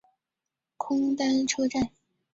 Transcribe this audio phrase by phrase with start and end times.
[0.77, 1.91] 空丹车站。